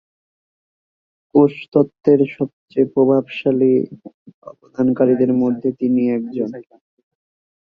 [1.35, 3.73] কোষ তত্ত্বের সবচেয়ে প্রভাবশালী
[4.43, 6.49] অবদানকারীদের মধ্যে তিনি একজন।